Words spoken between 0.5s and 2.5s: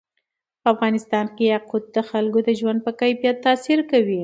په افغانستان کې یاقوت د خلکو د